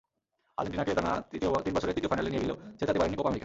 [0.57, 3.39] আর্জেন্টিনাকে টানা তিন বছরে তৃতীয় ফাইনালে নিয়ে গেলেও জেতাতে পারেননি কোপা আমেরিকা।